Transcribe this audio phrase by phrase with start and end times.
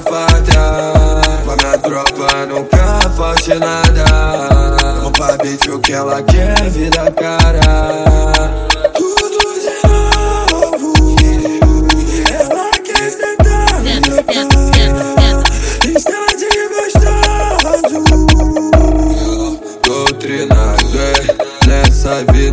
[0.00, 0.92] farta
[1.44, 4.04] Com a minha tropa nunca falte nada.
[5.02, 7.60] Roupa beat o que ela quer, vida cara.
[8.94, 10.92] Tudo de novo.
[12.40, 14.44] Ela quer sentar no meu pé
[16.36, 18.04] de gostoso.
[19.82, 22.45] Doutrinado é Nessa vida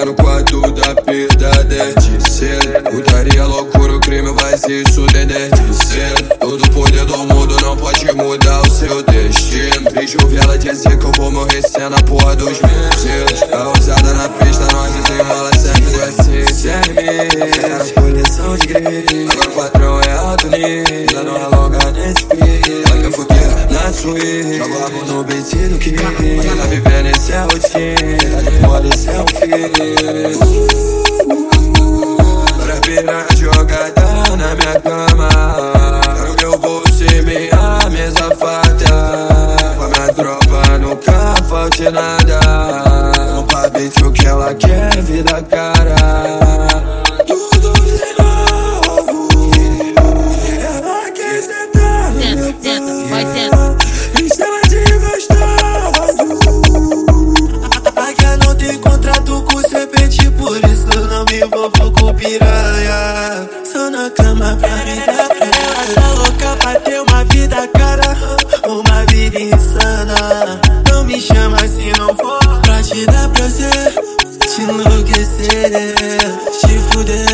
[0.00, 5.74] Aprendendo com a da perda desde cedo Putaria, loucura, o crime vai se suder desde
[5.74, 9.90] cedo Todo poder do mundo não pode mudar o seu destino.
[9.92, 13.40] Vejo ela dizer que eu vou morrer sendo a porra dos meus.
[13.50, 16.40] Causada na pista, nós desenrola sempre assim
[17.62, 19.09] era coleção de gritos
[24.00, 28.50] fuder na suíte Joga a mão no vestido que Ela vivendo esse é rotina Tá
[28.50, 30.40] de fora esse é filho
[32.54, 35.79] Agora piranha jogada na minha cama
[62.60, 63.48] piranha.
[63.64, 65.94] Só na cama pra me dar ela.
[65.94, 68.16] Tá louca pra ter uma vida cara,
[68.68, 70.60] uma vida insana.
[70.90, 73.94] Não me chama se não for pra te dar prazer,
[74.40, 75.94] te enlouquecer,
[76.60, 77.28] te fuder.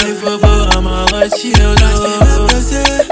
[0.00, 2.00] Se for boa, malote eu dou.
[2.00, 3.06] Pra te dar prazer,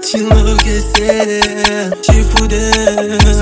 [0.00, 3.33] te enlouquecer, te fuder.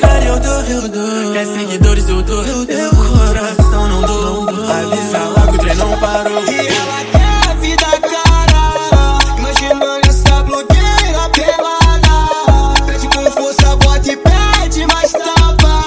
[0.00, 1.32] Cara, eu dou, eu dou.
[1.32, 2.44] Quer seguidores, eu dou.
[2.44, 4.48] Meu coração não dou.
[4.48, 6.44] Avisa lá que o trem não parou.
[6.44, 14.16] E ela quer a vida cara Imaginando essa blogueira pelada Pede com força, bota e
[14.16, 15.84] pede mais tapa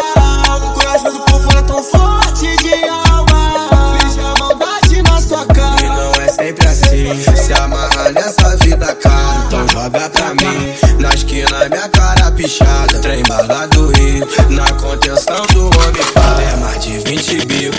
[0.64, 5.82] Um corajoso por fora tão forte de alma Veja a maldade na sua E cara
[5.82, 11.70] não é sempre assim Se amarra nessa vida cara Então joga pra mim Na esquina
[11.70, 14.28] minha cara pichada Trem bala do Rio.
[14.50, 17.76] Na contenção do homem pá É mais de 20 bico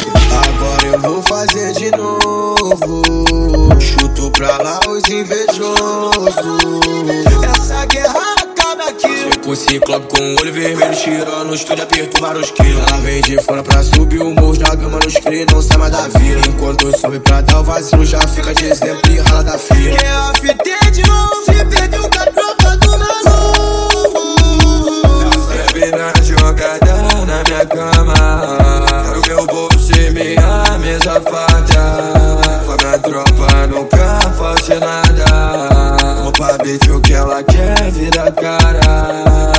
[0.49, 3.03] Agora eu vou fazer de novo.
[3.81, 5.67] Chuto pra lá os invejosos.
[7.55, 9.31] Essa guerra acaba aqui.
[9.31, 12.87] Tipo ciclope com o olho vermelho Tirando o estúdio, aperto vários quilos.
[12.89, 15.93] Ela vem de fora pra subir o morro Joga mano nos cria, não sai mais
[15.93, 16.41] da vila.
[16.47, 19.97] Enquanto sobe pra dar o vacilo Já fica de exemplo e rala da fila.
[19.97, 21.56] Quer a de novo
[30.97, 31.83] mesa farta
[32.65, 36.23] Com a minha tropa nunca falte nada.
[36.23, 39.56] Roupa beat o que ela quer, vida cara